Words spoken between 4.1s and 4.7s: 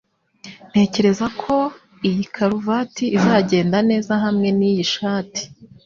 hamwe